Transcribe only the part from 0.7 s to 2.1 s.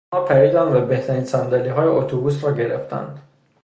و بهترین صندلیهای